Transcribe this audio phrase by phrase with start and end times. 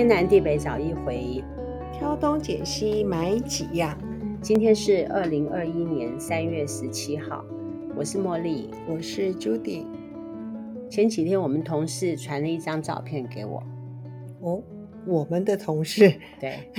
[0.00, 1.44] 天南地北找一回，
[1.92, 3.94] 挑东拣西买几样。
[4.40, 7.44] 今天是二零二一年三月十七号，
[7.94, 9.84] 我是茉莉，我是 Judy。
[10.88, 13.62] 前几天我们同事传了一张照片给我。
[14.40, 14.62] 哦，
[15.06, 16.18] 我们的同事。
[16.40, 16.72] 对。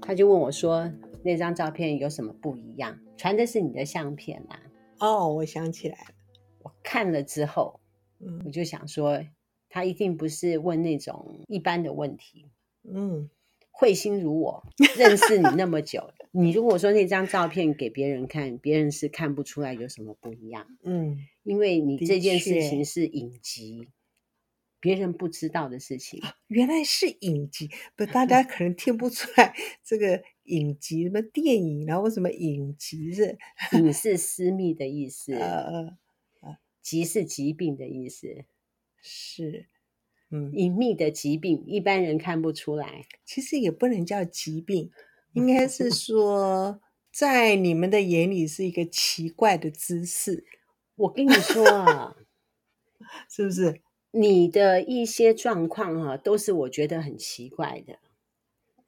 [0.00, 0.90] 他就问我说
[1.22, 4.56] ：“那张照片有什么不一样？”传的是你的相片啊。
[4.98, 6.14] 哦，我想起来了。
[6.62, 7.80] 我看了之后，
[8.20, 9.20] 嗯，我就想说，
[9.74, 12.46] 他一定不是问那种一般的问题。
[12.84, 13.28] 嗯，
[13.72, 14.64] 慧心如我，
[14.96, 20.64] 认识你那么久，你如果说那张照片给别人看，别人是看不出来有什么不一样。
[20.84, 23.88] 嗯，因为你这件事情是隐疾，
[24.78, 26.22] 别人不知道的事情。
[26.46, 33.36] 原来是影集，不，大家可能听不出来这个影集什么电影，然后为什么影集是
[33.72, 35.34] 影是私密的意思。
[35.34, 35.98] 呃。
[36.80, 38.44] 疾是疾病的意思，
[39.00, 39.68] 是，
[40.34, 43.04] 嗯，隐秘的疾病，一般人看不出来。
[43.24, 44.90] 其实也不能叫疾病，
[45.32, 46.80] 应该是说，
[47.12, 50.44] 在你们的眼里是一个奇怪的姿势。
[50.96, 52.16] 我跟你说啊，
[53.30, 53.80] 是不是？
[54.10, 57.98] 你的一些状况啊，都是我觉得很奇怪的。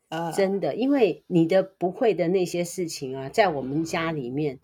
[0.08, 4.58] 呃，真的，因为你的不会的那些事情啊，在我们家里面。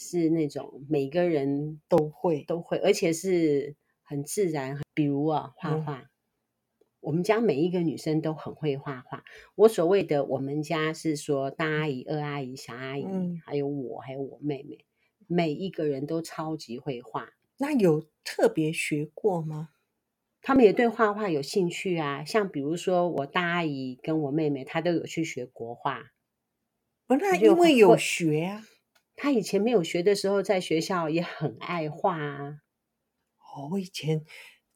[0.00, 4.78] 是那种每个人都会都会，而且是很自然。
[4.94, 6.06] 比如啊，画画，嗯、
[7.08, 9.24] 我们家每一个女生都很会画画。
[9.54, 14.84] 我所谓的我们家是说大阿姨、二阿姨、小阿姨，嗯、还有我，还有我妹妹，
[15.26, 17.30] 每一个人都超级会画。
[17.56, 19.70] 那有特别学过吗？
[20.42, 22.26] 他们也对画画有兴趣啊。
[22.26, 26.10] 像比如说我大阿姨跟我妹妹，她都有去学国画。
[27.06, 28.64] 哦，那因为有学啊。
[29.16, 32.58] 她以前没有学的时候，在学校也很爱画啊。
[33.38, 34.26] 哦，我以前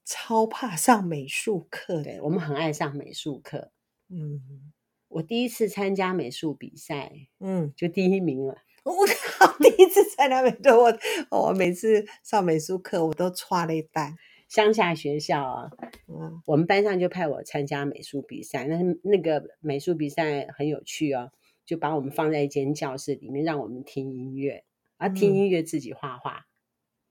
[0.04, 3.72] 超怕上美术课的，我们很爱上美术课。
[4.08, 4.72] 嗯，
[5.08, 8.56] 我第一次参加美术比赛，嗯，就第一名了。
[8.84, 10.98] 我靠，第一次参加美术，我
[11.30, 14.16] 我每次上美术课，我都剉了一单。
[14.48, 15.70] 乡下学校啊，
[16.08, 21.30] 嗯，我们班上就派我参加美术比赛，那那个美术比赛很有趣哦。
[21.64, 24.64] 就把我们放在一间教室里面，让我们听音乐，
[24.96, 26.46] 啊，听音乐自己画画。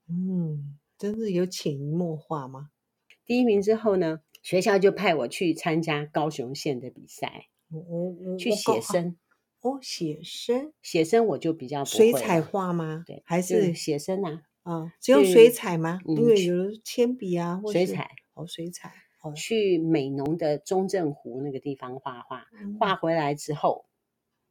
[0.10, 2.70] 嗯，真的有潜移默化吗？
[3.32, 7.46] 第一名之后呢，学校就派我去参加高雄县的比赛。
[7.70, 9.16] 哦，去写生。
[9.62, 11.96] 哦，写生，写生我就比较不会。
[11.96, 13.06] 水彩画吗？
[13.08, 14.42] 对，还是写生啊？
[14.64, 16.02] 啊，只用水彩吗？
[16.06, 18.10] 因为有铅笔啊，水彩。
[18.34, 18.92] 哦，水彩。
[19.34, 22.48] 去美浓的中正湖那个地方画画，
[22.78, 23.86] 画回来之后。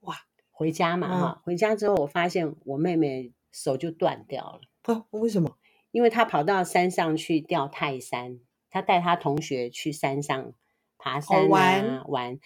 [0.00, 0.16] 哇，
[0.50, 4.60] 回家嘛哈，嗯、回家之后我发现我妹妹手就断掉了。
[4.84, 5.58] 啊，为什么？
[5.90, 8.40] 因为她跑到山上去钓泰山，
[8.70, 10.52] 她带他同学去山上
[10.98, 12.38] 爬山啊玩，玩。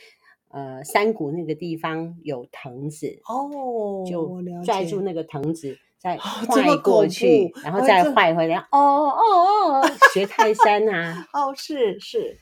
[0.49, 8.59] 呃，山谷那个地方有藤子哦，就拽住那个藤子再坏过去，哦、然后再坏回来。
[8.59, 11.27] 哦哦哦，哦学泰山啊？
[11.35, 12.39] 哦，是是。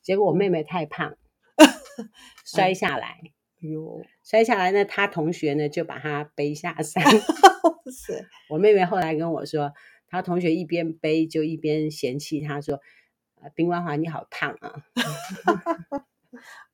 [0.00, 1.14] 结果我妹妹太胖，
[2.46, 3.18] 摔下来。
[3.60, 7.04] 哟，摔下来呢，他同学呢就把他背下山。
[7.92, 9.72] 是我妹妹后来跟我说，
[10.08, 12.80] 他同学一边背就一边嫌弃他说
[13.50, 14.84] ：“冰冠华你好胖啊！”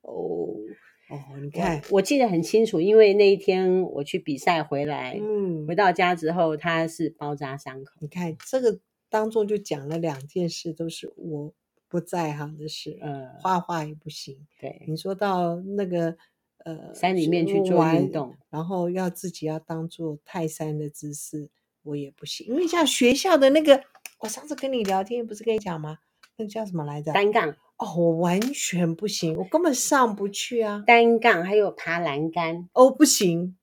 [0.02, 0.54] 哦
[1.10, 7.92] 哦，你看我，我记得很清楚，因为那一天我去比赛回来，嗯，回到家之后他是包扎伤口。
[8.00, 11.52] 你看这个当中就讲了两件事，都是我
[11.88, 12.98] 不在行的事。
[13.00, 14.46] 嗯，画画也不行。
[14.60, 16.16] 对，你说到那个。
[16.64, 21.48] 呃，山里面去做运动，然后要自己要当做泰山的姿势，
[21.84, 22.46] 我也不行。
[22.48, 23.80] 因为像学校的那个，
[24.18, 25.98] 我上次跟你聊天不是跟你讲吗？
[26.38, 27.12] 那叫什么来着？
[27.12, 27.56] 单杠。
[27.76, 30.82] 哦，我完全不行，我根本上不去啊。
[30.87, 33.57] 单杠还有爬栏杆，哦，不行，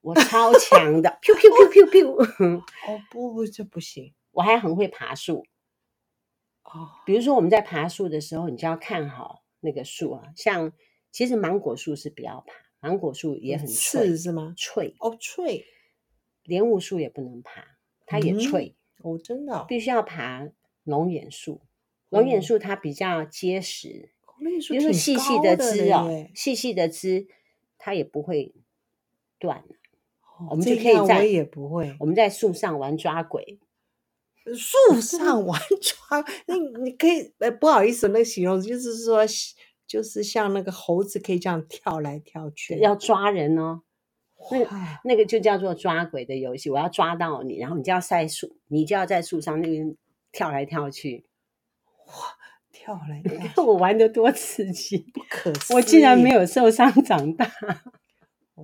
[0.00, 1.10] 我超强的。
[2.88, 4.12] 哦不不，这不行。
[4.32, 5.46] 我还很会爬树。
[6.64, 10.72] 哦，比如说我们在爬树的时候，你就要看好那个树啊，像。
[11.12, 14.52] 其实芒果树是不要爬，芒果树也很脆，是吗？
[14.54, 15.64] 脆哦，脆。
[16.42, 17.64] 莲雾树也不能爬，
[18.04, 18.76] 它也脆。
[19.02, 19.64] 嗯、哦，真的、哦。
[19.66, 20.46] 必须要爬
[20.84, 21.62] 龙眼树，
[22.08, 24.10] 龙眼树它比较结实，
[24.68, 27.26] 就是细细的枝哦，细细的枝，
[27.78, 28.54] 它也不会
[29.38, 29.64] 断。
[30.38, 31.96] 哦、我们就可以在，我也不会。
[32.00, 33.58] 我们在树上玩抓鬼，
[34.54, 39.24] 树上玩抓，那你可以，呃，不好意思，那个形容就是说。
[39.88, 43.82] 就是像那个猴子可以这样跳来跳去，要抓人哦。
[44.50, 46.68] 那那个就叫做抓鬼的游戏。
[46.68, 49.96] 我要抓到你，然后你就要在树，你就要在树上那边
[50.32, 51.24] 跳来跳去。
[52.06, 52.12] 哇，
[52.72, 53.42] 跳跳来跳去。
[53.42, 55.76] 你看我玩的多刺激，不可思议！
[55.76, 57.50] 我竟然没有受伤长大。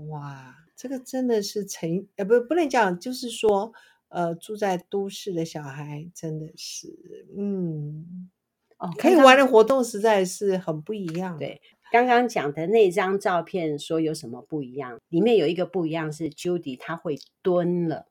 [0.09, 3.73] 哇，这个真的是成呃不不能讲，就是说
[4.09, 8.31] 呃住在都市的小孩真的是嗯
[8.79, 11.38] 哦，可以玩的活动实在是很不一样。
[11.38, 11.61] 对，
[11.91, 14.99] 刚刚讲的那张照片说有什么不一样？
[15.09, 18.06] 里面有一个不一样是 Judy 他会蹲了。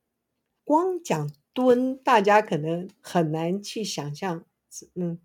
[0.64, 4.46] 光讲蹲，大家可能很难去想象。
[4.96, 5.20] 嗯，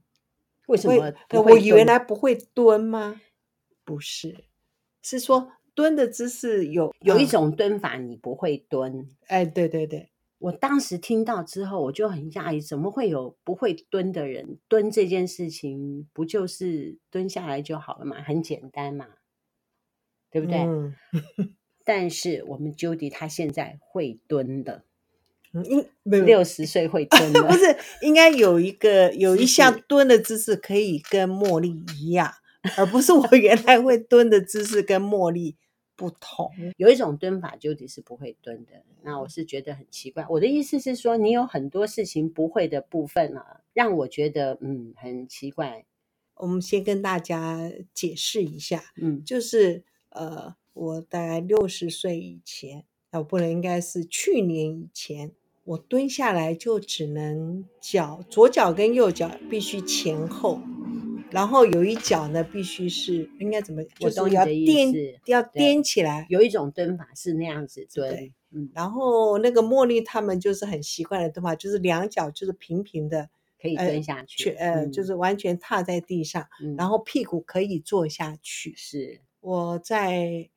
[0.68, 1.12] 为什么？
[1.42, 3.20] 我原来不会蹲吗？
[3.84, 4.44] 不是，
[5.02, 5.52] 是说。
[5.76, 9.10] 蹲的姿势有有一种蹲法，你不会蹲。
[9.26, 14.58] 哎，对对对，我当时听到之后，我就很讶异，怎么会有不会蹲的人？
[14.68, 19.06] 蹲这件事情不就是蹲下来就好了嘛，很简单嘛，
[20.30, 20.60] 对不对？
[20.60, 20.96] 嗯、
[21.84, 24.82] 但是我们 Judy 她现在会蹲的，嗯，
[26.02, 32.30] 六十岁会蹲吗， 不是应该有一个 有一项蹲的姿势可以跟茉莉一样，
[32.76, 35.56] 而不是我原来会蹲的姿势跟茉莉。
[35.98, 38.72] 不同，有一种蹲法，Judy 是不会蹲的。
[39.02, 40.26] 那我是觉得很奇怪。
[40.28, 45.86] 我的意思是说，你有很多事情不会的部分啊，让我觉得嗯很奇怪。
[46.34, 55.32] 我们先跟大家解释一下，嗯，就是呃，我大概六十岁以前，那我不能应该是去年以前，
[55.64, 60.60] 我蹲下来就只能脚左脚跟右脚必须前后。
[61.32, 63.82] 然后有一脚呢，必须是应该怎么？
[63.98, 64.94] 就是要颠，
[65.26, 66.24] 要颠起来。
[66.30, 68.70] 有一种蹲法是那样子蹲，对，嗯。
[68.72, 73.28] 然后那个茉莉他们就是很习惯的蹲法，就是两脚就是平平的，
[73.60, 78.72] 可以蹲下去，呃，呃就是完全踏在地上，嗯，然后屁股可以坐下去。
[78.76, 80.48] 是我在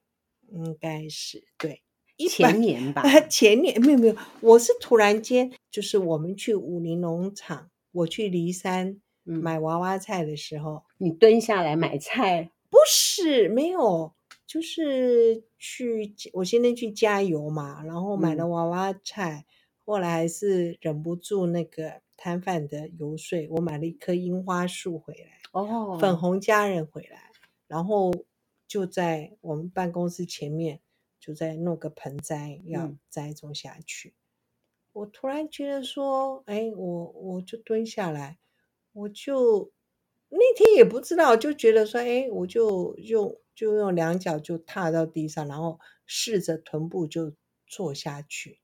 [0.51, 1.81] 应该是对
[2.27, 8.99] 前年吧， 前年没有没有，我是突然间就是我们去武林农场，我去骊山。
[9.25, 12.49] 买娃娃菜的时候，你蹲下来买菜？
[12.71, 14.11] 不是，没有，
[14.47, 19.53] 就是去我现在去加油嘛，然后买了娃娃菜，嗯、
[19.85, 27.29] 后来还是忍不住那个摊贩的游说，我买了一棵樱花树回来，哦，粉红佳人回来，
[27.67, 28.11] 然后
[28.67, 30.79] 就在我们办公室前面，
[31.29, 34.09] 就在弄个盆栽要栽种下去。
[34.09, 34.15] 嗯、
[34.93, 38.39] 我突然觉得说，哎，我我就蹲下来。
[38.93, 39.71] 我就
[40.29, 47.35] 那天也不知道，就觉得说，哎，我就用就用两脚就踏到地上，然后试着臀部就
[47.67, 48.59] 坐下去，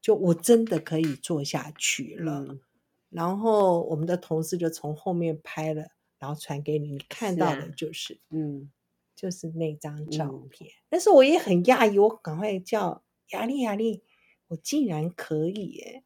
[0.00, 2.46] 就我真的可以坐下去了。
[2.48, 2.60] 嗯、
[3.10, 5.88] 然后我们的同事就从后面拍了，
[6.18, 8.72] 然后传给你，你看到的就是，是啊、嗯，
[9.20, 10.70] 就是那张照片。
[10.70, 13.02] 嗯、但是我也很讶异，我赶快叫
[13.32, 14.04] 雅丽雅丽，
[14.48, 16.04] 我竟然可以耶！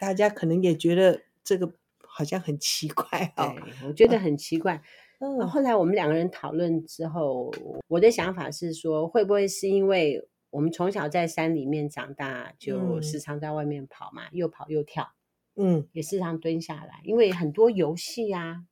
[0.00, 1.22] 大家可能也觉得。
[1.46, 3.54] 这个好像很奇怪哦，
[3.86, 4.82] 我觉得很奇怪。
[5.20, 7.54] 嗯，后来我们两个人讨论之后，
[7.86, 15.12] 我的想法是说，会不会是因为我们从小在山里面长大，就时常在外面跑嘛，又跑又跳，
[15.54, 18.64] 嗯，也时常蹲下来，因为很多游戏呀，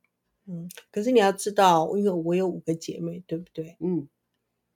[0.47, 0.69] 嗯。
[0.91, 3.77] 可是你要知道，因为我有五个姐妹，对不对？
[3.79, 4.07] 嗯，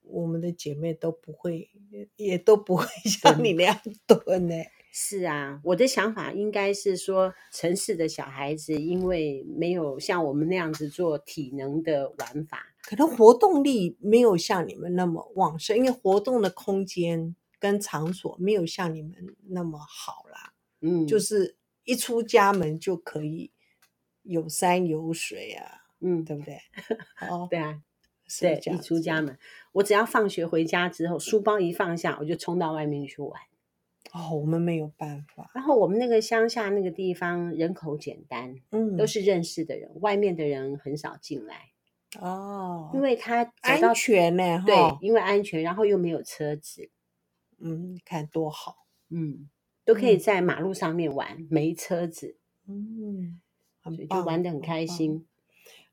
[0.01, 1.69] 我们的姐妹都不会，
[2.15, 4.55] 也都不会像你那样 蹲呢。
[4.91, 19.13] 是啊，我的想法应该是说，城市的小孩子因为没有像我们那样子做体能的玩法，可能活动力没有像你们那么旺盛，因为活动的空间跟场所没有像你们
[19.49, 20.53] 那么好啦。
[20.81, 23.51] 嗯，就是一出家门就可以
[24.29, 26.59] 有山有水啊，嗯，对不对？
[27.29, 27.81] 哦，对啊，
[28.39, 29.37] 对，一出家门，
[29.71, 33.41] 我只要放学回家之后，书包一放下，我就冲到外面去玩。
[34.11, 35.51] 哦，我们没有办法。
[35.53, 41.71] 然后我们那个乡下那个地方人口简单，嗯，都是认识的人，外面的人很少进来。
[42.19, 46.89] 哦，因为他安全呢，对，因为安全，然后又没有车子，
[47.59, 49.49] 嗯，你看多好，嗯，
[49.85, 53.39] 都可以在马路上面玩，嗯、没车子，嗯，
[53.91, 55.25] 所以就玩的很开心。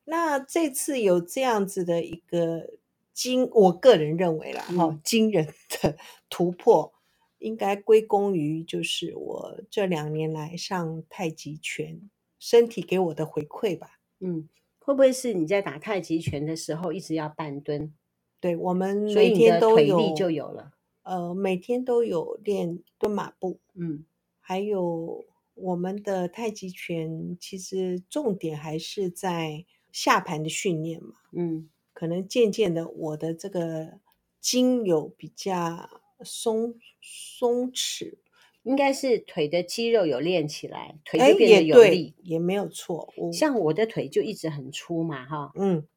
[0.05, 2.71] 那这次有这样子的一个
[3.13, 5.47] 惊，我个人认为啦，哈、嗯，惊人
[5.81, 5.97] 的
[6.29, 6.93] 突破。
[7.39, 13.99] 应该归功于就是我这两年来上太极拳，身体给我的回馈吧。
[14.19, 14.49] 嗯，
[14.79, 17.93] 会不会是你在打太极拳的时候一直要半蹲？
[18.39, 20.71] 对，我们每天都有，就有了。
[21.03, 23.59] 呃，每天都有练蹲马步。
[23.75, 24.03] 嗯，
[24.39, 25.23] 还有
[25.57, 31.15] 我们的太极拳，其实重点还是在下盘的训练嘛。
[31.33, 33.99] 嗯，可能渐渐的，我的这个
[34.39, 35.89] 筋有比较。
[36.23, 38.15] 松松弛，
[38.63, 43.13] 应该是腿的肌肉有练起来，腿就变得有力，也，也没有错。
[43.31, 45.87] 像我的腿就一直很粗嘛，哈，嗯，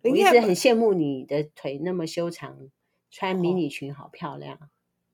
[0.00, 2.70] 我一直很羡慕你的腿那么修长，
[3.10, 4.70] 穿迷你裙好漂亮。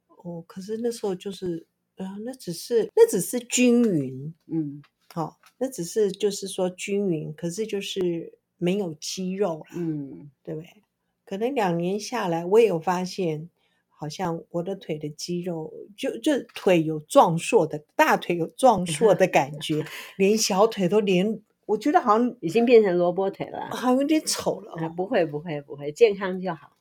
[0.06, 1.66] 哦，哦，可是那时候就是，
[1.96, 4.82] 呃，那只是那只是均匀，嗯，
[5.12, 10.82] 好，哦，那只是就是说均匀，可是就是没有肌肉，嗯，对不对？
[11.24, 13.50] 可能两年下来，我也有发现。
[13.94, 24.72] 好像我的腿的肌肉就就腿有壮硕的，大腿有壮硕的感觉，连小腿都连，我觉得好像已经变成萝卜腿了，好像有点丑了。
[24.72, 26.76] 啊，不会不会不会，健康就好，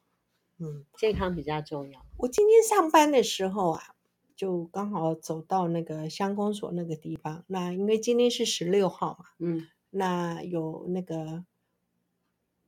[0.57, 2.03] 嗯，健康比较重要。
[2.17, 3.93] 我今天上班的时候啊，
[4.41, 11.45] 就刚好走到那个乡公所那个地方，那因为今天是十六号嘛，嗯，那有那个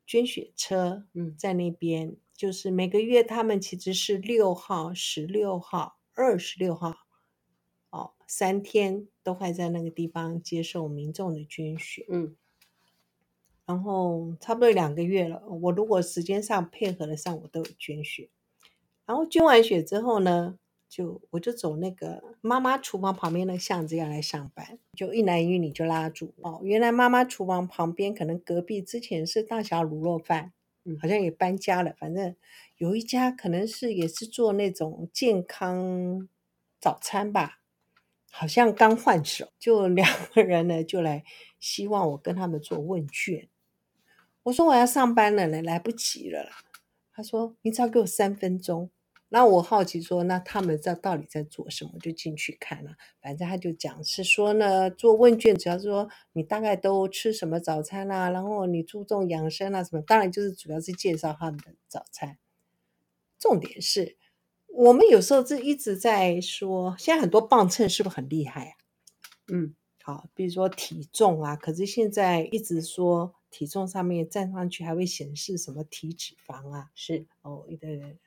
[0.06, 2.10] 捐血车，嗯，在那边。
[2.10, 6.96] 嗯就是每个月，他们其实是六号、十六号、二十六号，
[7.92, 12.08] 哦，三天都会在那个地方接受民众的捐血。
[12.10, 12.36] 嗯，
[13.68, 18.30] 然后差不多两个月了，我如果时间上配合得上，我都有捐血。
[19.06, 20.58] 然后捐完血之后呢，
[20.94, 26.60] 就我就走那个妈妈厨房旁边的巷子要来上班，就一男一女就拉住哦。
[26.62, 30.54] 原来妈妈厨房旁边可能隔壁之前是大侠卤肉饭。
[30.84, 31.96] 嗯，好像也搬家了。
[31.98, 32.36] 反正
[32.78, 36.30] 有一家可能是也是做那种健康
[36.80, 37.62] 早餐吧，
[38.30, 41.24] 好像刚换手，就两个人呢就来
[41.60, 43.50] 希望我跟他们做问卷。
[44.44, 46.52] 我说我要上班了呢，来不及了。
[47.12, 48.92] 他说你只要给我三分钟。
[49.36, 51.94] 那我好奇说，那他们在到底在做什么？
[52.00, 52.92] 就进去看了。
[53.20, 60.04] 反正他就讲是说呢，做问卷主要是说你大概都吃什么早餐啊，然后你注重养生啊什么。
[60.04, 62.38] 当然就是主要是介绍他们的早餐。
[63.40, 64.18] 重点是
[64.68, 68.74] 我们有时候是一直在说，现在很多磅秤是不是很厉害啊？
[69.52, 69.74] 嗯，
[70.04, 76.92] 好，比如说体重啊，可是现在一直说体重上面站上去还会显示什么体脂肪啊？
[76.94, 78.20] 是哦，对对。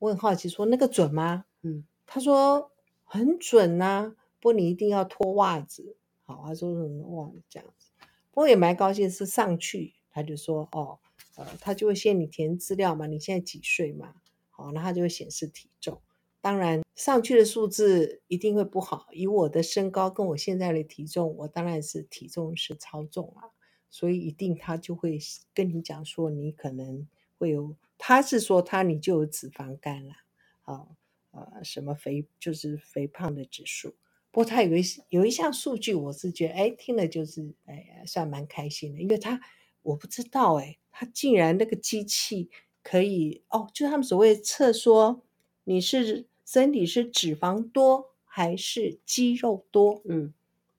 [0.00, 1.44] 我很好奇，说那个准吗？
[1.62, 2.72] 嗯，他说
[3.04, 5.96] 很准呐、啊，不过你一定要脱袜子。
[6.24, 7.92] 好，他说什么袜子这样子。
[8.30, 10.98] 不过也蛮高兴，是上去他就说哦，
[11.36, 14.14] 呃，他就会先你填资料嘛，你现在几岁嘛？
[14.48, 16.00] 好，那他就会显示体重。
[16.40, 19.08] 当然上去的数字一定会不好。
[19.12, 23.52] 以我的身高跟我现在的体重，我当然是体重是超重啊，
[23.90, 25.18] 所以一定他就会
[25.52, 27.06] 跟你讲说，你可能
[27.40, 27.74] 会有。
[28.02, 30.14] 他是说他你就有脂肪肝了，
[30.62, 30.86] 啊，
[31.32, 33.94] 呃，什么肥就是肥胖的指数。
[34.30, 39.40] 不过他有一有一项数据，我是觉得哎，听了就是哎，算蛮开心的，因为他
[39.82, 42.48] 我不知道哎，他竟然那个机器
[42.82, 45.22] 可以哦，就他们所谓测说
[45.64, 50.32] 你是身体是脂肪多还是肌肉多，嗯，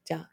[0.03, 0.29] 这样。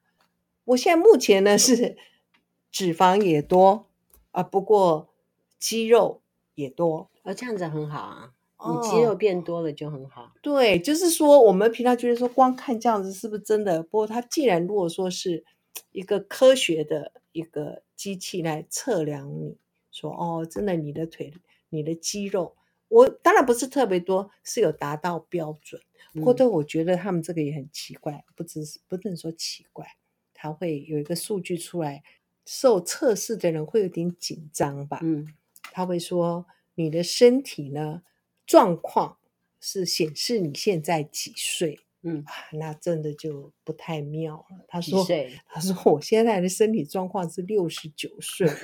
[0.65, 1.99] 我现在目前呢是
[2.73, 3.89] 脂肪也多
[4.31, 5.13] 啊，不过
[5.59, 6.23] 肌肉。
[6.55, 8.33] 也多，哦，这样子很好啊。
[8.59, 10.23] 你肌肉变多了就很好。
[10.25, 10.31] 哦。
[10.43, 13.81] 对，就是说我们平常觉得说光看这样子是不是真的？
[13.81, 15.45] 不过它既然如果说是
[15.93, 19.57] 一个科学的一个机器来测量你，
[19.93, 21.33] 说哦，真的你的腿、
[21.69, 22.57] 你的肌肉，
[22.89, 25.81] 我当然不是特别多，是有达到标准。
[26.25, 29.87] 或者我觉得他们这个也很奇怪，不只是不能说奇怪，
[30.35, 32.03] 它会有一个数据出来，
[32.45, 34.99] 受测试的人会有点紧张吧？
[35.05, 35.35] 嗯。
[35.73, 36.47] 他会说
[36.77, 38.03] ：“你的身体呢，
[38.47, 39.19] 状况
[39.61, 41.81] 是显示你现在几岁？
[42.03, 45.05] 嗯，那真的就不太妙了。”他说：“？
[45.47, 48.49] 他说我现在的身体状况是六十九岁。”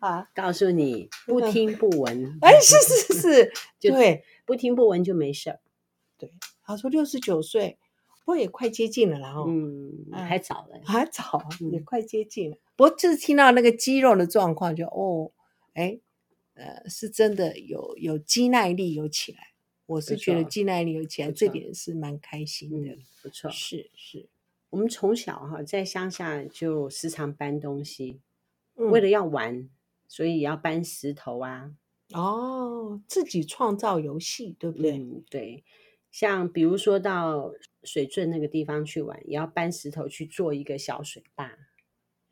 [0.00, 2.38] 啊，告诉你，不听不闻。
[2.40, 5.60] 哎，是是是， 对，不听不闻就没事儿。
[6.18, 6.32] 对，
[6.64, 7.78] 他说六十九岁，
[8.20, 12.56] 不过也快接近了，然后嗯，还早了，还早，也快接近了。
[12.82, 15.30] 我就是听到那个肌肉的状况，就哦，
[15.74, 16.00] 哎，
[16.54, 19.38] 呃，是真的有有肌耐力有起来。
[19.86, 22.92] 我是觉得肌耐力有起来，这点是蛮开心的。
[22.92, 24.28] 嗯，不错，是是。
[24.70, 28.20] 我们从小哈在乡下就时常搬东西，
[28.76, 29.68] 嗯，为为了要玩，
[30.08, 31.72] 所以要搬石头啊。
[32.14, 34.92] 哦，自己创造游戏，对不对？
[34.98, 35.62] 嗯，对。
[36.10, 37.52] 像比如说到
[37.84, 41.56] 水圳那个地方去玩，也要搬石头去做一个小水坝。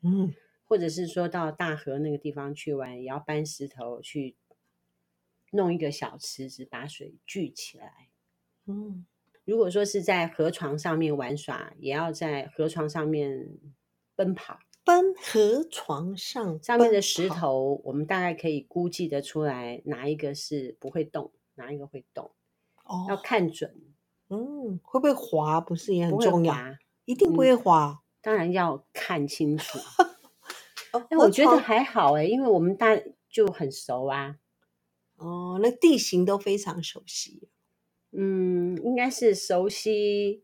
[0.01, 0.33] 嗯，
[0.65, 4.35] 或者是说到大河那个地方去玩，也要搬石头去
[5.51, 8.09] 弄一个小池子，把水聚起来。
[8.65, 9.05] 嗯，
[9.43, 13.49] 如果说是在河床上面玩耍，也要在河床上面
[14.15, 14.59] 奔跑。
[14.83, 22.31] 奔河床上上面的石头，我们大概可以估计得出来哪一个是不会动，哪一个会动。
[22.83, 23.93] 哦，要看准。
[24.29, 26.55] 嗯，会不会滑不是也很重要？
[27.05, 29.79] 一定不会滑，嗯、当然要看清楚。
[30.91, 32.87] 哎、哦，我觉得还好哎，因为我们大
[33.29, 34.37] 就很熟啊。
[35.15, 37.49] 哦，那地形都非常熟悉。
[38.11, 40.43] 嗯，应该是熟悉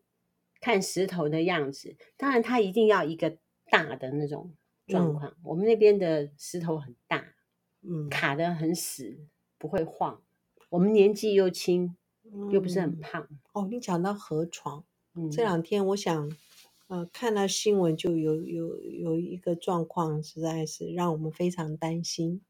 [0.61, 1.97] 看石头的样子。
[2.15, 3.37] 当然，它一定要一个
[3.69, 4.53] 大的那种
[4.87, 5.31] 状况。
[5.31, 7.33] 嗯、我们那边的石头很大，
[7.81, 9.19] 嗯，卡得很死，
[9.57, 10.21] 不会晃。
[10.69, 13.27] 我们年纪又轻，嗯、又不是很胖。
[13.51, 16.31] 哦，你讲到河床，嗯、这两天我想，
[16.87, 22.41] 呃，看到新闻就有有有一个状况，实在是让我们非常担心。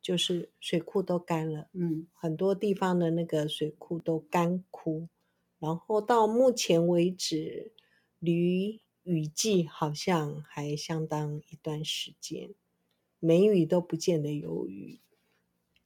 [0.00, 5.08] 就是水库都干了，嗯，很多地方的那个水库都干枯，
[5.58, 7.72] 然后到目前为止，
[8.18, 12.50] 离雨季好像还相当一段时间，
[13.18, 15.00] 梅雨都不见得有雨。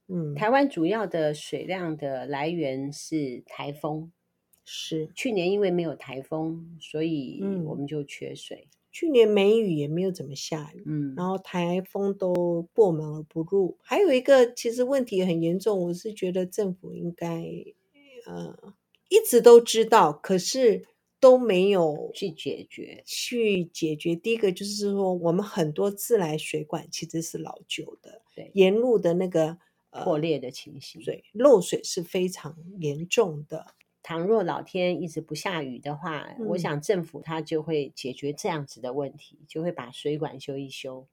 [0.07, 4.11] 嗯，台湾主要的水量的来源是台风，
[4.71, 8.67] 是去年因为没有台风，所以我们就缺水。
[8.71, 13.77] 嗯去年梅雨也没有怎么下雨，嗯，然后台风都破门而不入。
[13.83, 17.45] 还有一个其实问题很严重，我是觉得政府应该
[18.25, 18.73] 呃
[19.07, 20.87] 一直都知道，可是
[21.19, 23.03] 都没有去解决。
[23.05, 29.59] 去解决第一个就是说，我们很多自来水管其实是老旧的，对，沿路的那个、
[29.91, 33.67] 呃、破裂的情形，对，漏水是非常严重的。
[34.01, 41.07] 倘若老天一直不下雨的话，嗯、我想政府它就会解决这样子的问题，就会把水管修一修。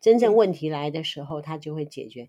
[0.00, 2.28] 真正问题来的时候，它就会解决。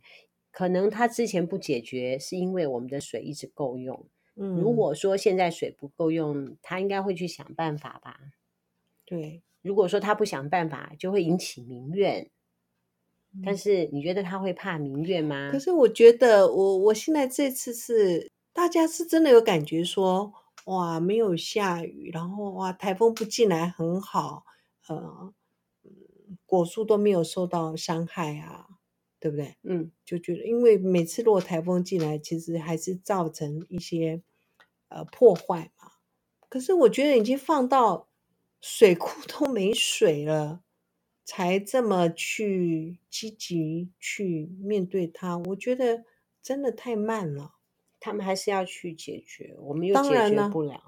[0.50, 4.08] 可能它之前不解决，是因为我们的水一直够用。
[4.36, 8.18] 嗯，如果说现在水不够用，他应该会去想办法吧？
[9.06, 9.44] 对。
[9.62, 12.30] 如果说他不想办法，就会引起民怨。
[13.34, 15.50] 嗯、但是你觉得他会怕民怨吗？
[15.52, 18.32] 可是我觉得我，我我现在这次是。
[18.58, 20.34] 大家是真的有感觉说，
[20.66, 24.46] 哇，没有下雨，然后哇，台风不进来很好，
[24.88, 25.32] 呃，
[26.48, 28.66] 果树都没有受到伤害啊，
[29.20, 29.58] 对不对？
[29.62, 34.24] 嗯，就觉得，因为每次如果台风进来，其实还是造成一些
[34.90, 35.92] 呃破坏嘛。
[36.50, 38.10] 可是我觉得已经放到
[38.60, 40.64] 水库 都没水了，
[41.24, 46.06] 才这么去积极去面对它，我觉得
[46.42, 47.57] 真的太慢了。
[48.08, 50.82] 他们还是要去解决，我们又解决不了。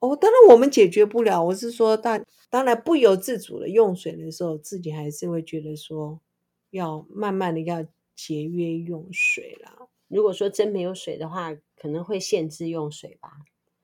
[0.00, 1.42] 哦，当然我们解决不了。
[1.42, 6.20] 我是说，当当然不由自主的用水的时候，自己还是会觉得说，
[6.68, 9.88] 要慢慢的要节约用水啦。
[10.08, 13.30] 如果说真没有水的话，可能会限制用水吧。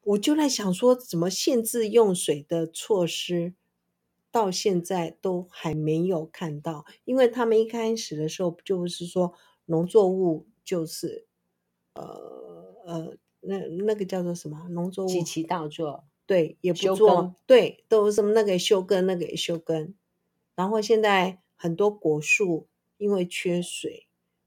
[0.03, 3.55] 我就在想说，怎么限制用水的措施，
[4.31, 6.85] 到现在都还没有看到。
[7.07, 9.33] 因为他们一开始的时候，就是说
[9.65, 11.27] 农作物就是，
[11.95, 12.48] 呃。
[12.89, 15.09] 呃，那那个叫做什么农作物？
[15.09, 19.93] 几期稻作，对，也不做，对，都什么那个也休耕，那个也休耕。
[20.55, 24.07] 然后现在很多果树因为缺水，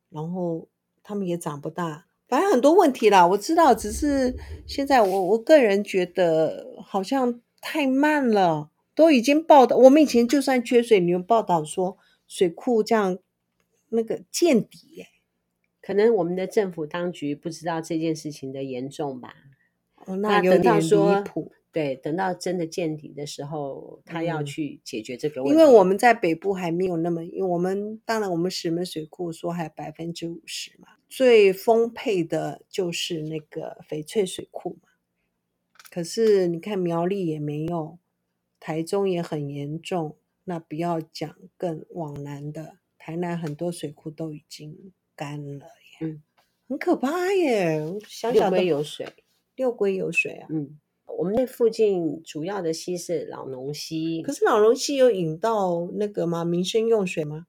[0.10, 0.68] 然后
[1.04, 3.28] 他们也长不大，反正很多问题啦。
[3.28, 9.78] 我知道，只是现在我我个人觉得好像太慢了，都已经报道。
[9.78, 11.96] 我们以前就算缺水，你们报道说
[12.28, 13.20] 水库这样
[13.90, 15.08] 那个见底耶。
[15.82, 19.34] 可能我们的政府当局不知道这件事情的严重吧？
[20.06, 21.52] 哦，那有点离谱。
[21.74, 25.58] 对，等到真的见底的时候，他要去解决这个问题。
[25.58, 34.90] 因为我们在北部还没有那么，因为我们当然我们石门水库说还有百分之五十嘛，最丰沛的就是那个翡翠水库嘛。
[35.90, 37.98] 可是你看苗栗也没有，
[38.60, 44.92] 台中也很严重，那不要讲更往南的，台南很多水库都已经。
[45.22, 46.24] 干了耶，嗯，
[46.68, 47.80] 很可怕耶。
[48.08, 49.08] 想想六龟有水，
[49.56, 50.48] 六龟有水啊。
[50.50, 56.44] 嗯，我们那附近主要的溪是老农溪，可是老农溪有引到那个吗？
[56.44, 57.46] 民生用水吗？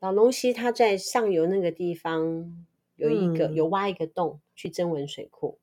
[0.00, 2.66] 老农溪它在上游那个地方
[2.96, 5.60] 有一个、嗯、有挖一个洞去增文水库，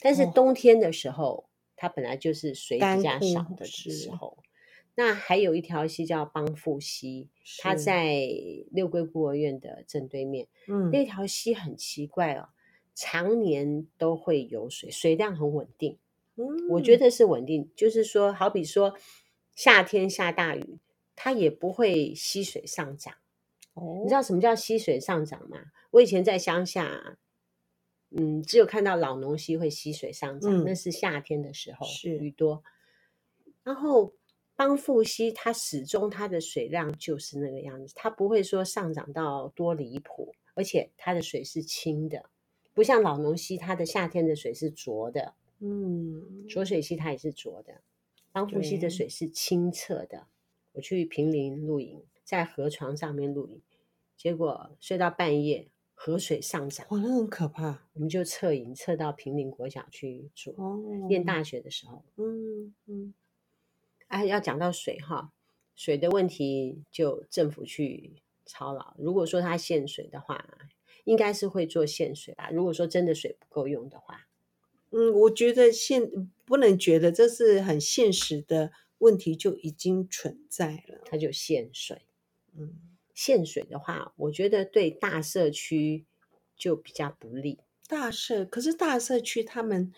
[0.00, 1.44] 但是冬天的时候、哦、
[1.76, 4.38] 它本来就是水比较少的时候。
[5.02, 8.20] 那还有一条溪叫帮富溪，它在
[8.70, 10.46] 六龟孤儿院的正对面。
[10.68, 12.50] 嗯，那条溪很奇怪哦，
[12.94, 15.96] 常年都会有水，水量很稳定。
[16.36, 18.94] 嗯，我觉得是稳定，就是说，好比说
[19.56, 20.78] 夏天下大雨，
[21.16, 23.14] 它也不会溪水上涨。
[23.72, 25.62] 哦，你知道什么叫溪水上涨吗？
[25.92, 27.16] 我以前在乡下，
[28.10, 32.62] 嗯，只有看到老农溪会溪水上涨，嗯，那是夏天的时候，是雨多，
[33.62, 34.12] 然后。
[34.60, 42.28] 帮富溪，它始终它的水量就是那个样子，它不会说上涨到多离谱，而且它的水是清的，
[42.74, 45.32] 不像老农溪，它的夏天的水是浊的。
[45.60, 47.80] 嗯，浊水溪它也是浊的，
[48.32, 50.26] 帮夫溪的水是清澈的。
[50.72, 53.62] 我去平林露营，在河床上面露营，
[54.14, 57.88] 结果睡到半夜，河水上涨，哇，那很可怕。
[57.94, 60.54] 我们就撤营，撤到平林国小去住。
[60.58, 63.14] 哦，念大学的时候，嗯嗯，
[64.10, 65.32] 哎，要讲到水哈，
[65.74, 68.94] 水的问题就政府去操劳。
[68.98, 70.44] 如果说它限水的话，
[71.04, 72.50] 应该是会做限水吧。
[72.50, 74.26] 如果说真的水不够用的话，
[74.90, 76.10] 嗯，我觉得现
[76.44, 82.02] 不能觉得这是很现实的问题，就已经存在了，它就限水，
[82.56, 82.74] 嗯。
[83.12, 86.06] 限水的话，我觉得对大社区
[86.56, 87.58] 就比较不利。
[87.86, 89.92] 大社可是大社区，他们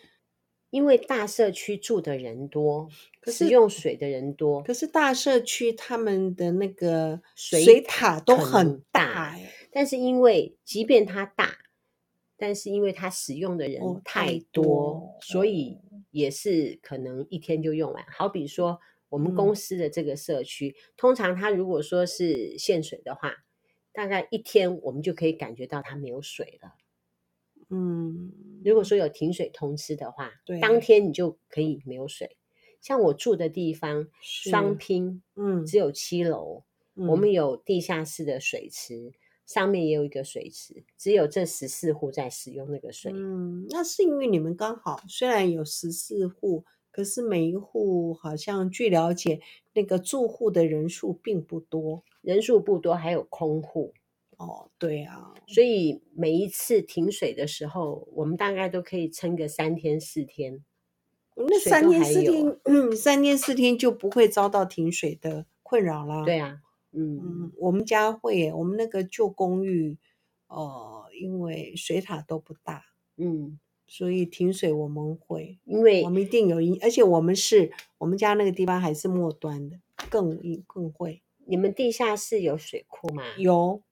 [0.73, 2.89] 因为大社区住的人多，
[3.21, 4.63] 可是使用水的人多。
[4.63, 9.39] 可是大社区他们的那个水塔都很大，
[9.71, 11.59] 但是因为即便它大，
[12.37, 15.79] 但是因为它使用的人太多，哦，太多，所以
[16.11, 18.05] 也是可能一天就用完。
[18.09, 18.81] 好比说。
[19.13, 23.45] 我们公司的这个社区，嗯，通常它如果说是限水的话，
[23.93, 26.73] 大概一天我们就可以感觉到它没有水了。
[27.69, 28.33] 嗯，
[28.64, 32.37] 如果说有停水通知的话，对，当天你就可以没有水。
[32.81, 39.12] 像我住的地方，双拼，嗯，只有七楼，嗯，我们有地下室的水池，
[39.46, 43.12] 上面也有一个水池，只有这十四户在使用那个水。
[43.14, 46.64] 嗯，那是因为你们刚好虽然有十四户。
[46.94, 49.40] 可是每一户好像据了解，
[49.72, 53.94] 那个住户的人数并不多，人数不多，还有空户。
[54.38, 60.64] 哦，对啊，所以每一次停水的时候，我们大概都可以撑个三天四天。
[61.35, 66.25] 那三天四天，嗯， 三天四天就不会遭到停水的困扰了。
[66.25, 66.61] 对啊，
[66.92, 69.97] 嗯嗯，我们家会，我们那个旧公寓，
[70.49, 72.85] 呃，因为水塔都不大，
[73.16, 73.59] 嗯。
[73.85, 81.21] 所以停水我们会，因为我们一定有因，而且我们是我们家那个地方还是末端的，更更会。
[81.45, 83.23] 你们地下室有水库吗？
[83.37, 83.83] 有，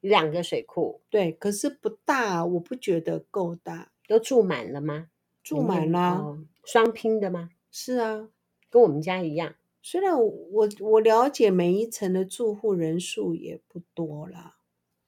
[0.00, 1.00] 两个水库。
[1.10, 3.92] 对，可是不大，我不觉得够大。
[4.06, 5.10] 都住满了吗？
[5.42, 6.14] 住满了。
[6.18, 7.50] 哦，双拼的吗？
[7.70, 8.30] 是啊，
[8.70, 9.56] 跟我们家一样。
[9.82, 14.56] 虽然我我了解每一层的住户人数也不多了，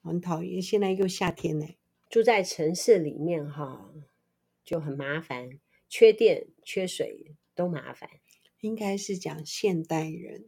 [0.02, 0.60] 很讨厌。
[0.60, 1.66] 现在又夏天呢，
[2.08, 3.92] 住在城市里面哈。
[4.62, 8.08] 就很麻烦，缺电、缺水都麻烦。
[8.60, 10.44] 应该是讲现代人。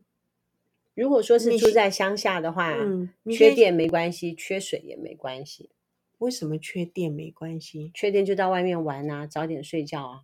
[0.95, 5.71] 如果说是住在乡下的话，嗯，缺电没关系，缺水也没关系。
[6.19, 7.91] 为什么缺电没关系？
[7.95, 10.21] 缺电就到外面玩啊，早点睡觉啊，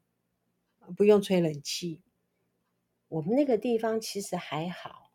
[0.96, 2.00] 不用吹冷气。
[3.08, 5.10] 我们那个地方其实还好。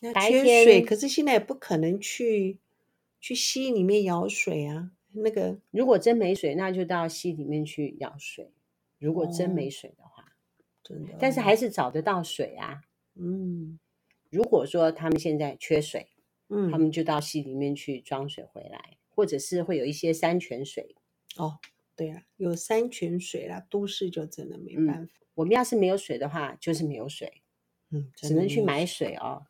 [0.00, 2.58] 那缺水，可是现在也不可能去
[3.20, 4.90] 去溪里面舀水啊。
[5.12, 8.50] 那个如果真没水，那就到溪里面去舀水。
[8.98, 10.32] 如果真没水的话，哦、
[10.82, 12.82] 真的，但是还是找得到水啊。
[13.14, 13.78] 嗯，
[14.34, 16.08] 如果说他们现在缺水，
[16.48, 20.96] 嗯，他们就到溪里面去装水回来，或者是会有一些山泉水。
[21.36, 21.58] 哦，
[21.94, 25.14] 对啊，有山泉水啦，都市就真的没办法。
[25.14, 27.42] 嗯、我们要是没有水的话，就是没有水，
[27.90, 29.46] 嗯，只能去买水哦。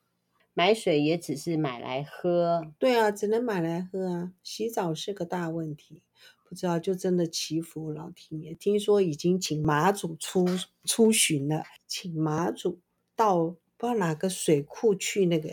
[0.57, 4.35] 买水也只是买来喝，对啊，只能买来喝啊。
[4.43, 6.03] 洗澡是个大问题，
[6.49, 8.55] 不知道就真的祈福老天爷。
[8.55, 10.47] 听说已经请妈祖出
[10.85, 12.81] 出巡了，请妈祖
[13.17, 15.51] 到不知道哪个水库去，那个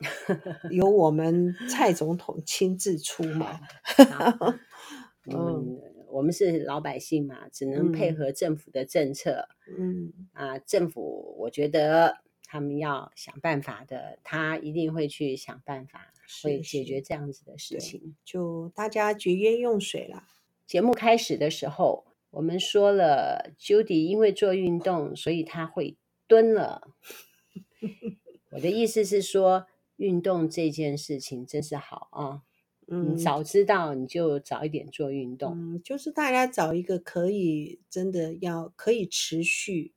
[0.70, 3.60] 由我们蔡总统亲自出马。
[5.30, 9.48] 嗯，我们是老百姓嘛，只能配合政府的政策。
[9.78, 12.18] 嗯啊，政府我觉得。
[12.46, 16.12] 他们要想办法的，他一定会去想办法，
[16.44, 18.14] 会解决这样子的事情。
[18.24, 20.28] 就大家节约用水啦。
[20.64, 25.96] 节目开始的时候，我们说了，Judy 因为做运动，所以他会
[26.28, 26.92] 蹲了。
[28.50, 29.66] 我的意思是说，
[29.96, 32.42] 运动这件事情真是好啊。
[32.86, 35.52] 嗯，你早知道你就早一点做运动。
[35.54, 39.92] 嗯，就是大家找一个可以真的要可以持续，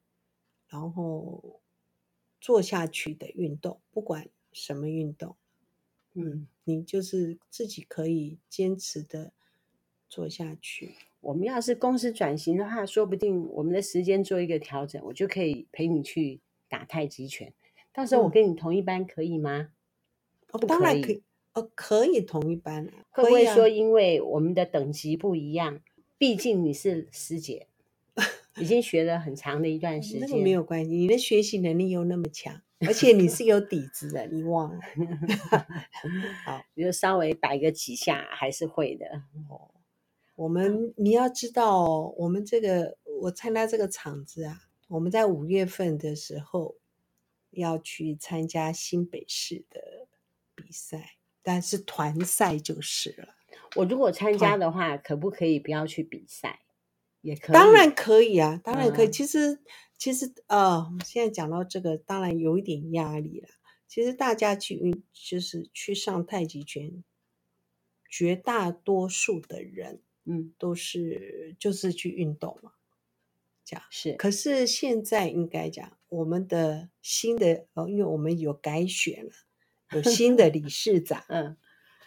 [0.67, 1.62] 然后。
[2.39, 5.36] 做下去的运动，不管什么运动，
[6.13, 9.34] 嗯，你就是自己可以坚持的
[10.08, 10.93] 做下去。
[11.19, 17.52] 我们要是公司转型的话，说不定我们的时间做一个调整，我就可以陪你去打太极拳。
[17.98, 19.70] 到时候我跟你同一班可以吗？
[20.52, 22.88] 哦，当然可以，哦，可以同一班。
[23.10, 25.80] 会不会说因为我们的等级不一样？
[26.16, 27.66] 毕竟你是师姐。
[28.62, 30.92] 已经学了很长的一段时间，那个没有关系。
[30.92, 34.80] 你的学习能力又那么强，而且你是有底子的，你忘了？
[36.46, 39.08] 好， 你就稍微摆个几下，还是会的。
[39.50, 39.70] 哦，
[40.36, 46.76] 我们你要知道，我们这个我参加这个场子啊，我们在五月份的时候
[47.60, 50.08] 要去参加新北市的
[50.56, 53.36] 比赛，但是团赛就是了。
[53.76, 56.62] 我如果参加的话，可不可以不要去比赛？
[57.22, 59.08] 也可以，当然可以啊，当然可以。
[59.08, 59.60] 嗯、其实，
[59.98, 63.50] 其实呃，现在讲到这个，当然有一点压力了。
[63.88, 67.04] 其实大家去运，就是去上太极拳，
[68.10, 72.74] 绝大多数的人，嗯，都是就是去运动嘛，
[73.65, 74.13] 这样是。
[74.13, 79.32] 可是现在应该讲，我们的新的呃，因为我们有改选了，
[79.93, 81.58] 有新的理事长， 嗯，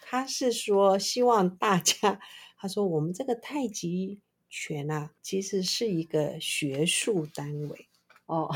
[0.01, 2.19] 他是说希望大家，
[2.57, 7.87] 他说我们这个太极拳啊，其实是一个学术单位
[8.25, 8.49] 哦。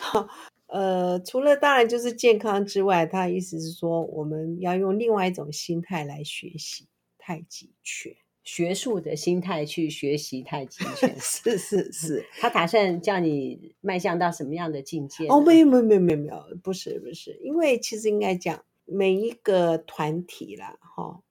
[0.00, 0.28] 好。
[0.66, 11.16] 呃，除了当然就是健康之外，他的意思是说，我们要用另外一种心态来学习太极拳，学术的心态去学习太极拳。
[11.18, 15.26] 是是是，他打算叫你迈向到什么样的境界？
[15.26, 21.22] 哦，没有没有没有没有没有，不是不是，因为其实应该讲每一个团体啦，哈、哦，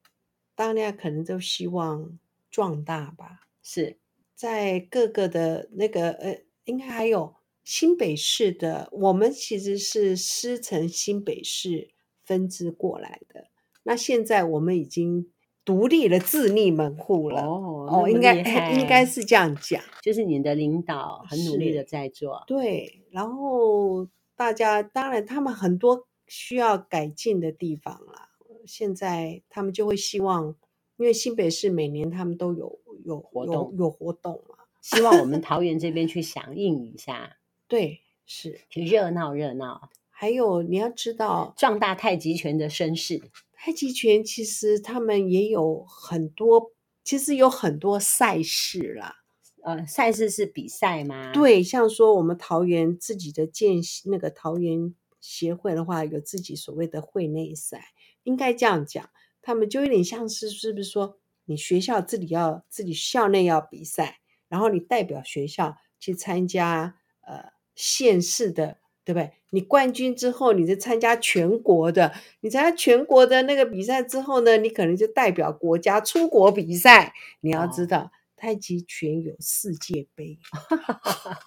[0.55, 2.19] 大家可能都希望
[2.51, 3.97] 壮大吧，是
[4.35, 7.35] 在各个的那个呃，应该还有。
[7.65, 11.91] 新北市的，我们其实是师承新北市
[12.25, 13.47] 分支过来的。
[13.83, 15.31] 那现在我们已经
[15.65, 17.41] 独立的，自立门户了。
[17.41, 18.35] 哦，哦，应该
[18.71, 22.43] 应该是这样讲，就是你的领导很努力的在做。
[22.47, 28.29] 对，然后大家当然他们很多需要改进的地方啦。
[28.65, 30.55] 现在他们就会希望，
[30.97, 37.37] 因为新北市每年他们都有有活动有，有活动嘛，希望我们桃园这边去响应一下。
[37.67, 39.89] 对，是挺热闹热闹。
[40.09, 43.21] 还有你要知道，壮大太极拳的声势。
[43.65, 49.15] 太极拳其实他们也有很多，其实有很多赛事啦。
[49.63, 51.31] 呃，赛事是比赛吗？
[51.31, 53.75] 对，像说我们桃园自己的建
[54.07, 57.85] 那个桃园协会的话，有自己所谓的会内赛，
[58.23, 59.09] 应该这样讲，
[59.41, 67.53] 他们就有点像是是不是说，你学校自己要自己校内要比赛，然后你代表学校去参加，呃。
[67.75, 69.31] 县市的，对不对？
[69.49, 72.11] 你冠军之后，你就参加全国的。
[72.41, 77.13] 你参加全国的那个比赛之后呢，你可能就代表国家出国比赛。
[77.41, 80.39] 你要知道，哦、太极拳有世界杯。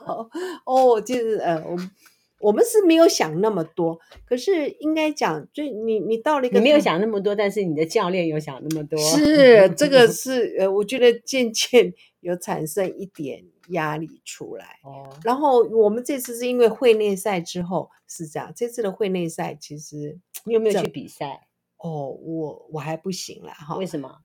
[0.64, 1.90] 哦，就是呃，我们
[2.38, 8.98] 我们是没有想那么多，可是应该讲，就你你到了一个，你没有想那么多，但是你的教练有想那么多。
[8.98, 13.44] 是这个是呃，我觉得渐渐有产生一点。
[13.68, 21.48] 压力出来哦，然后我们这次是因为会内赛之后是这样，这次的会内赛其实 你有没有去比赛？
[21.78, 23.76] 哦，我我还不行了哈。
[23.76, 24.20] 为什么？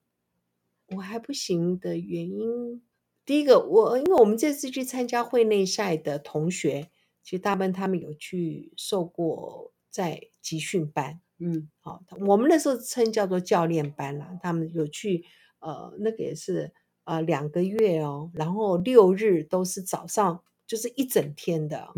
[0.96, 2.84] 我还不行的原因，
[3.26, 6.90] 第一个我因为我们这次去参加会内赛的同学，
[7.24, 15.26] 其实大部分他们有去受过在集训班，嗯，好，我们那时候称叫做教练班啦，他们有去
[15.60, 16.74] 呃那个也是。
[17.04, 21.90] 啊、呃，两个月哦，然后六日都是早上，就是一整天的，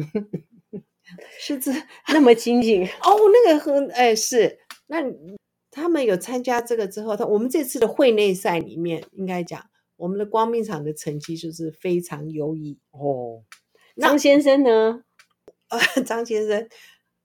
[1.40, 1.72] 是这
[2.08, 3.20] 那么精进哦。
[3.32, 5.04] 那个很哎是，那
[5.70, 13.44] 他们有参加这个之后，他我们这次的会内赛里面，应该讲我们的光明场的成绩就是非常优异哦。
[13.98, 15.04] 张先生呢？
[15.70, 16.68] 呃， 张先生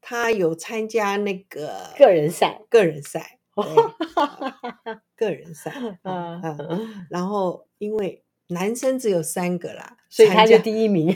[0.00, 3.37] 他有参加那个个人赛，个人赛。
[5.16, 11.06] 个人赛，嗯嗯，然后因为男生只有三个啦，所以他就第一名。
[11.06, 11.14] 没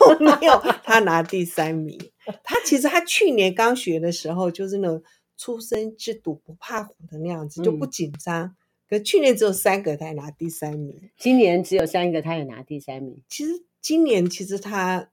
[0.00, 1.98] 有没有，他拿第三名。
[2.42, 5.02] 他其实他去年刚学的时候，就是那种
[5.36, 8.44] 初生之犊不怕虎的那样子，就不紧张。
[8.44, 8.56] 嗯、
[8.88, 11.10] 可去年只有三个，他也拿第三名。
[11.16, 13.22] 今年只有三个，他也拿第三名。
[13.28, 15.10] 其实今年其实他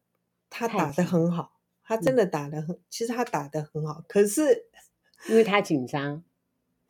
[0.49, 4.03] 他打的很好，他真的打的很，其实他打的很好。
[4.07, 4.65] 可是
[5.29, 6.23] 因为他紧张。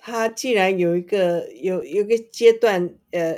[0.03, 3.37] 他竟然有一个有有一个阶段，呃，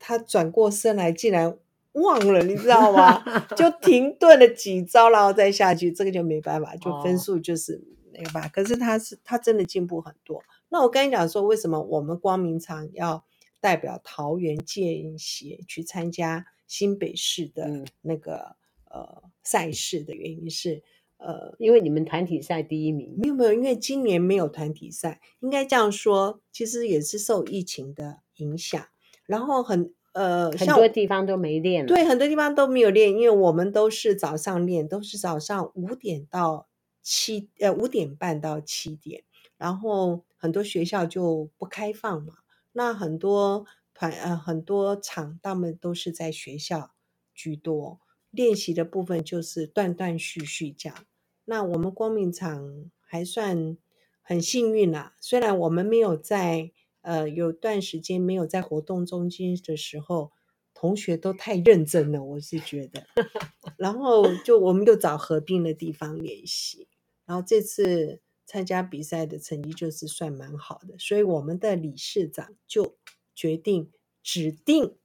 [0.00, 1.56] 他转过身来，竟然
[1.92, 3.22] 忘了，你知道吗？
[3.56, 7.80] 就 停顿了几招，然后再下去，这个就没办法，就分数就是
[8.12, 8.48] 那个吧。
[8.48, 10.42] 可是他是他真的进步很多。
[10.70, 13.24] 那我跟你讲说，为什么我们光明场要
[13.60, 18.56] 代表桃园健协去参加新北市的那个、
[18.92, 20.82] 嗯、呃赛事的原因是。
[21.24, 28.84] 呃，因为你们团体赛第一名，没有没有，因为今年没有团体赛，应该这样说，其实也是受疫情的影响，
[29.26, 36.68] 然后很呃，很多地方都没练，对，很多地方都没有练，因为我们都是早上练，都是早上五点到
[37.02, 39.22] 七，呃，五点半到七点，
[39.56, 42.34] 然后很多学校就不开放嘛，
[42.72, 46.92] 那很多团呃很多场他们都是在学校
[47.34, 50.98] 居多，练习的部分就是断断续续这样。
[51.44, 53.76] 那我们光明场还算
[54.22, 60.32] 很幸运啦，虽然我们没有在呃有段时间没有在活动中心的时候，
[60.72, 63.04] 同学都太认真了，我是觉得。
[63.76, 66.86] 然后就我们就找合并的地方练习，
[67.24, 72.96] 然后这次参加比赛的成绩就是算蛮好的，所以我们的理事长就
[73.34, 73.90] 决定
[74.22, 74.96] 指定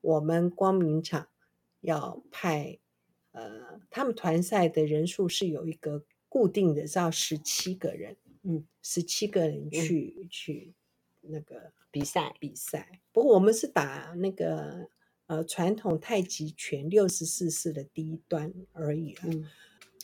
[0.00, 1.28] 我们光明场
[1.80, 2.78] 要派，
[3.32, 10.74] 呃，他们团赛的人数是有一个固定的，是要十七个人，嗯，十七个人去、嗯、去
[11.22, 13.00] 那个比赛比赛。
[13.12, 14.88] 不过我们是打那个
[15.26, 19.20] 呃传统太极拳六十四式的第一段而已了。
[19.24, 19.46] 嗯，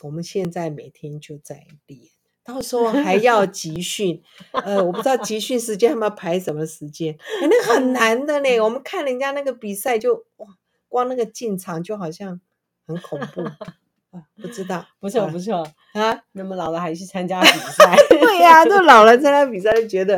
[0.03, 2.03] 我们现在每天就在练。
[2.43, 8.61] 到时 候还要集训，呃，我不知道集训时间他们要排什么时间，欸、那很难的呢。
[8.61, 10.47] 我们看人家那个比赛就哇，
[10.89, 12.41] 光那个进场就好像
[12.89, 13.43] 很恐怖，
[14.11, 15.63] 啊、不知道，不错不错
[15.95, 20.17] 啊，那么老了还去参加比 赛，对呀、啊，都 老了参加比赛就觉得，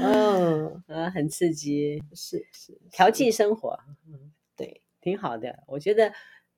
[0.00, 6.12] 嗯啊，很刺激，是是调剂生活，嗯，对，挺好的，我觉得。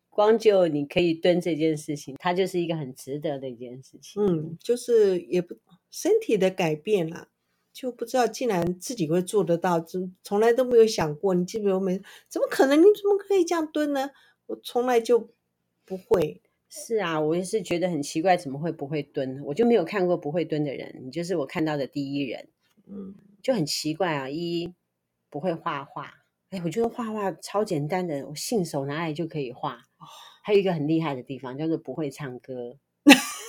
[0.08, 4.24] 光就你可以蹲这件事情，它就是一个很值得的一件事情。
[4.24, 5.54] 嗯，就是也不
[5.90, 7.28] 身体的改变啦，
[7.70, 11.34] 就不知道竟然自己会做得到，从从来都没有想过。
[11.34, 12.80] 你记不我们怎么可能？
[12.80, 14.08] 你怎么可以这样蹲呢？
[14.46, 15.28] 我从来就
[15.86, 16.42] 不会。
[16.68, 19.40] 是啊，我也是觉得很奇怪，怎么会不会蹲？
[19.44, 22.48] 我就没有看过不会蹲的人，你就是我看到的第一人。
[22.88, 24.74] 嗯，就很奇怪啊，一
[25.30, 26.12] 不会画画。
[26.50, 29.78] 哎，我觉得画画超简单的，我信手拿来就可以画。
[30.42, 32.76] 还有一个很厉害的地方，叫做不会唱歌。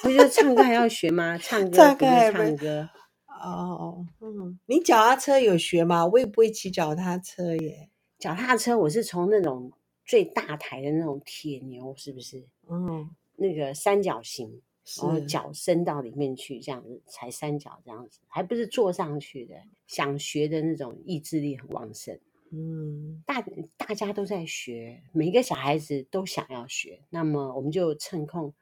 [0.03, 1.37] 我觉得唱歌还要学吗？
[1.37, 2.89] 唱 歌不会唱歌。
[3.27, 6.05] 哦，嗯，你脚踏车有学吗？
[6.05, 7.89] 我也不会骑脚踏车耶。
[8.17, 9.71] 脚踏车我是从那种
[10.07, 12.43] 最大台的那种铁牛，是不是？
[12.67, 14.61] 嗯，那个三角形，
[15.01, 19.55] 然后脚伸到里面去，这样子踩三角，这样子，还不是坐上去的。
[19.85, 22.17] 想学的那种意志力很旺盛。
[22.49, 23.43] 嗯，大
[23.75, 28.53] 大家都在学，每一个小孩子都想要学，那么我们就趁空，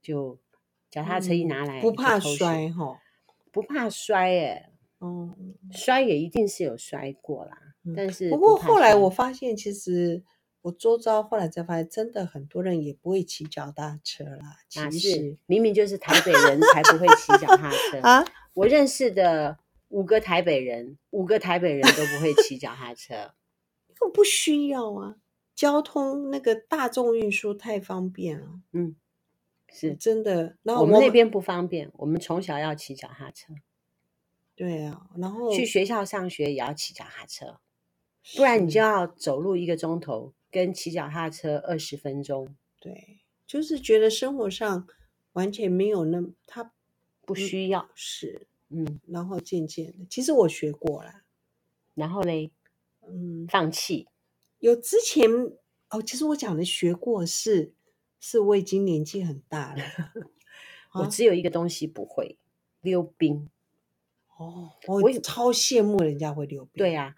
[0.00, 0.38] 就
[0.88, 3.00] 脚踏车一拿来，嗯、不怕摔哈，
[3.50, 10.22] 不怕摔哎，嗯，摔也一定是有摔过啦，嗯、但是不，不过后来我发现，其实
[10.62, 19.58] 我周遭后来才发现，真的很多人也不会骑脚踏车啦，其实明明就是台北人才不会骑脚踏车啊，我认识的。
[19.92, 23.34] 五个台北人，五个台北人都不会骑脚踏车，
[24.00, 25.16] 又不需要啊。
[25.54, 28.96] 交通那个大众运输太方便了，嗯，
[29.68, 30.56] 是真的。
[30.62, 33.52] 然后我们那边不方便，我们从小要骑脚踏车。
[34.56, 37.60] 对啊，然后去学校上学也要骑脚踏车，
[38.34, 42.54] 不然你就要走路一个钟头，跟骑脚踏车二十分钟。
[42.78, 44.86] 对，就是觉得生活上
[45.32, 46.72] 完全没有那么他
[47.22, 48.46] 不需要是。
[48.74, 51.24] 嗯，然后渐渐的，其实我学过了，
[51.94, 52.50] 然后嘞，
[53.06, 54.08] 嗯，放弃。
[54.60, 55.28] 有之前
[55.90, 57.74] 哦，其实我讲的学过是，
[58.18, 59.82] 是我已经年纪很大了。
[61.02, 62.38] 我只有一个东西不会，
[62.80, 63.50] 溜冰。
[64.38, 66.72] 哦，我也超羡慕人家会溜冰。
[66.78, 67.14] 对啊，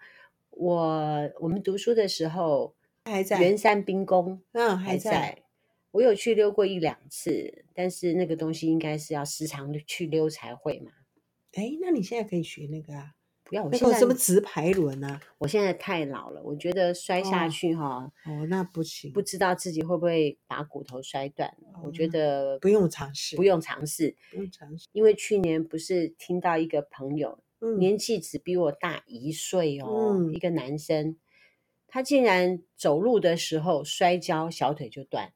[0.49, 2.74] 我我们读书的时候
[3.05, 5.43] 还在圆山冰宫，嗯，还在。
[5.91, 10.91] 我有去溜过一两次，但是那个东西应该是要时常去溜才会嘛。
[11.53, 13.11] 哎，那你现在可以学那个啊？
[13.45, 15.21] 不要，我现在什么直排轮啊？
[15.37, 21.55] 我现在太老了，我觉得摔下去哈，哦，那不行，不知道自己会不会把骨头摔断。
[21.83, 24.87] 我觉得不用尝试，不用尝试，不用尝试。
[24.91, 27.39] 因为去年不是听到一个朋友，
[27.77, 31.15] 年纪只比我大一岁哦，一个男生，
[31.95, 35.31] 他竟然走路的时候摔跤，小腿就断。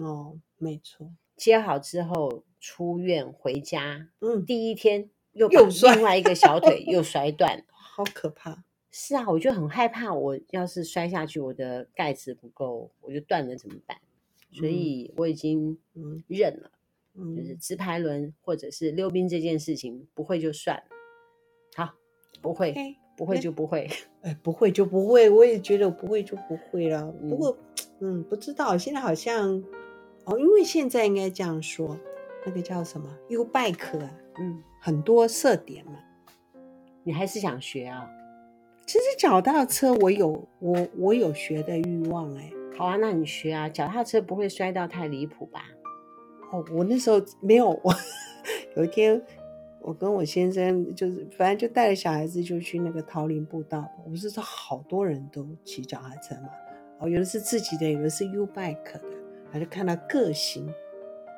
[0.00, 1.12] 哦，没错。
[1.36, 5.10] 接好之后出院回家，嗯，第一天。
[5.30, 5.60] 又把
[5.94, 8.64] 另外一个小腿又摔断， 好可怕！
[8.90, 13.96] 是啊，我就很害怕，我要是摔下去，我的钙质不够，我就断了怎么办？
[14.50, 15.78] 所以我已经
[16.26, 16.72] 认了，
[17.14, 20.84] 嗯，就是直排轮或者是溜冰这件事情，不会就算了。
[21.76, 21.94] 好，
[22.42, 23.88] 不会，okay, 不会就不会，
[24.22, 27.12] 哎，不会就不会，我也觉得不会就不会了。
[27.28, 27.56] 不过，
[28.00, 29.62] 嗯，不知道现在好像
[30.24, 31.96] 哦，因为现在应该这样说，
[32.46, 34.10] 那个叫什么 U-Bike 啊。
[34.40, 35.92] 嗯，很多色点嘛，
[37.04, 38.08] 你还是想学啊？
[38.86, 42.50] 其实脚踏车我有我我有学的欲望哎。
[42.76, 45.64] 好啊，那你学啊，脚踏车不会摔到太离谱吧？
[46.50, 47.94] 哦，我那时候没有，我
[48.74, 49.22] 有一天
[49.82, 56.48] 我跟我先生就是反正就带着小孩子就去那个桃林步道，我不是说好多人都骑脚踏车嘛，
[57.00, 59.00] 哦，有的是自己的，有的是 U bike 的，
[59.52, 60.72] 他就看到各型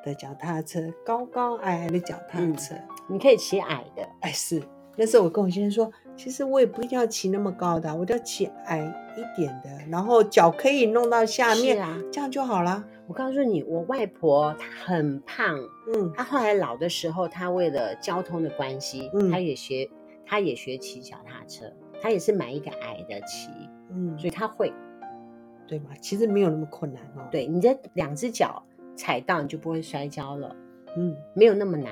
[0.03, 4.61] 的脚踏车，高高矮矮的脚踏车，嗯、你可以骑矮的，哎是。
[4.97, 8.79] 那时候我跟我先生说，其实我也不一定要骑那么高的，我就要骑矮
[9.15, 12.83] 一点的，然后脚可以弄到下面，啊，这样就好了。
[13.07, 15.59] 我告诉你，我外婆她很胖，
[15.93, 19.89] 嗯，她后来老的时候，她为了交通的关系，嗯，她也学，
[20.25, 23.49] 她也学骑脚踏车，她也是买一个矮的骑，
[23.91, 24.73] 嗯，所以她会，
[25.67, 25.91] 对吗？
[26.01, 27.27] 其实没有那么困难哦。
[27.29, 28.63] 对，你的两只脚
[28.95, 30.55] 踩到，你就不会摔跤了，
[30.97, 31.91] 嗯，没有那么难。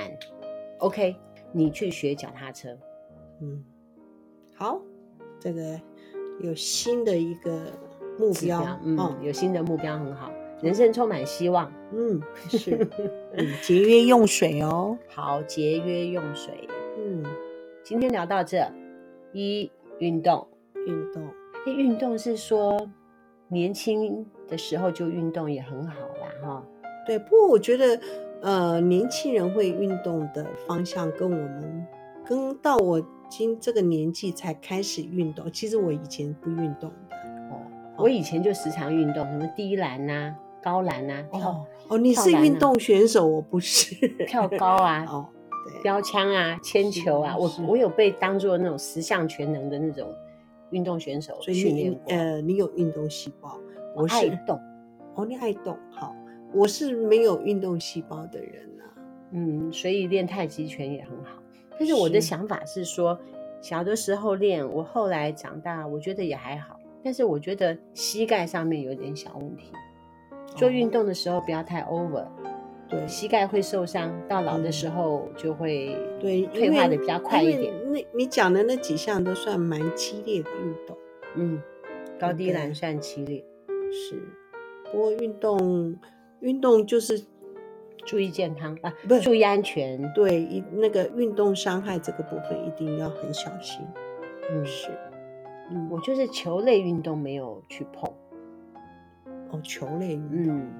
[0.80, 1.15] OK，
[1.51, 2.76] 你去学脚踏车。
[3.39, 3.63] 嗯，
[4.64, 4.80] 好，
[5.41, 5.78] 这个
[6.39, 7.64] 有新的一个
[8.18, 12.88] 目标，标嗯，哦、有新的目标很好，人生充满希望，嗯，是，
[13.36, 16.53] 嗯，节约用水哦，好，节约用水，
[16.97, 17.26] 嗯，
[17.84, 18.66] 今天聊到这，
[19.34, 20.47] 一运动，
[20.88, 21.28] 运动，
[21.66, 22.89] 哎，运动是说
[23.49, 26.64] 年轻的时候就运动也很好啦，哈，
[27.05, 27.99] 对，不过我觉得，
[28.41, 31.86] 呃，年轻人会运动的方向跟我们，
[32.26, 33.05] 跟到我。
[33.36, 37.17] 今这个年纪才开始运动，其实我以前不运动的
[37.49, 37.59] 哦。
[37.97, 41.39] 我以前就时常运动，什么低栏呐、啊、高栏呐、啊。
[41.39, 43.95] 哦哦，你是运动选手，我不是。
[44.29, 45.25] 跳高啊，哦，
[45.67, 50.13] 对，标枪啊，铅球啊，我我有被当做那种十项全能的那种
[50.69, 52.13] 运动选手训练过。
[52.13, 53.57] 呃，你有运动细胞，
[53.95, 54.59] 我爱动。
[55.15, 56.15] 哦，你爱动，好，
[56.53, 58.93] 我是没有运动细胞的人呐、啊。
[59.31, 61.41] 嗯，所以练太极拳也很好。
[61.78, 63.17] 但是我的想法是说，
[63.61, 66.80] 是小的时候练，我后来长大，我觉得也还好。
[67.03, 69.71] 但是我觉得膝盖上面有点小问题，
[70.55, 72.26] 做运动的时候不要太 over，
[72.88, 77.74] 对，膝盖会受伤，到老的时候就会对退化的比较快一点。
[77.91, 80.97] 那你讲的那几项都算蛮激烈的运动，
[81.36, 81.61] 嗯，
[82.19, 83.43] 高低栏算激烈，
[83.91, 84.21] 是。
[84.91, 85.97] 不过运动
[86.39, 87.26] 运动就是。
[88.06, 90.12] 注意健康啊，不注意安全。
[90.14, 93.86] 对，一那个运动伤害这个部分一定要很小心。
[94.51, 94.89] 嗯，是。
[95.72, 98.12] 嗯，我就是球类运动没有去碰。
[99.51, 100.58] 哦，球类运动。
[100.58, 100.72] 嗯，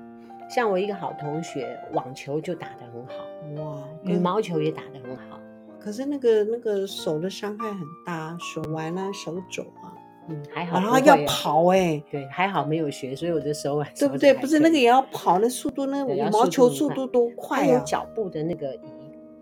[0.49, 3.63] 像我一个好同学，网球就打得很好。
[3.63, 5.39] 哇，羽毛球也打得很好。
[5.80, 9.82] 可是那个那个手的伤害很大，手腕啊，手肘啊。
[10.30, 14.34] 嗯，还好，然后要跑哎，对，还好没有学，所以我的手腕对不对？
[14.34, 17.65] 不是那个也要跑，那速度，那羽毛球速度多快啊！
[17.65, 18.80] 有脚步的那个移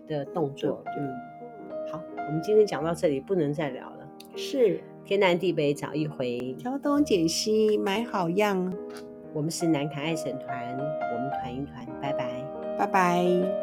[0.08, 1.12] 的动作，嗯，
[1.90, 4.08] 好，我们今天讲到这里，不能再聊了。
[4.34, 8.72] 是天南地北找一回，挑东拣西买好样。
[9.34, 12.30] 我们是南崁爱神团，我们团一团，拜拜，
[12.78, 13.61] 拜拜。